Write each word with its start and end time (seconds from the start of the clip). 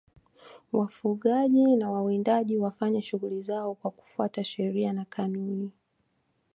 wafugaji 0.71 1.75
na 1.75 1.91
wawindaji 1.91 2.57
wafanye 2.57 3.01
shughuli 3.01 3.41
zao 3.41 3.75
kwa 3.75 3.91
kufuata 3.91 4.43
sheria 4.43 4.93
na 4.93 5.05
kanuni 5.05 5.71